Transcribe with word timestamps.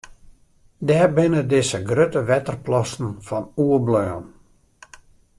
Dêr 0.87 1.07
binne 1.15 1.41
dizze 1.51 1.79
grutte 1.89 2.21
wetterplassen 2.29 3.09
fan 3.25 3.45
oerbleaun. 3.63 4.25